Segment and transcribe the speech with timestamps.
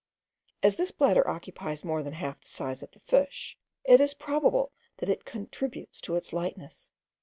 [0.63, 4.71] As this bladder occupies more than half the size of the fish, it is probable
[4.97, 6.91] that it contributes to its lightness.